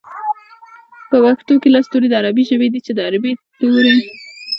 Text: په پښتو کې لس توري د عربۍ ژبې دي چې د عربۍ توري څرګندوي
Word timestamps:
په 1.09 1.17
پښتو 1.25 1.53
کې 1.61 1.69
لس 1.75 1.85
توري 1.91 2.07
د 2.09 2.13
عربۍ 2.21 2.43
ژبې 2.49 2.67
دي 2.73 2.79
چې 2.85 2.91
د 2.97 2.99
عربۍ 3.07 3.31
توري 3.59 3.93
څرګندوي 3.97 4.13